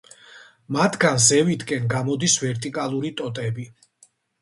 [0.77, 3.73] მათგან ზევითკენ გამოდის ვერტიკალური ტოტები.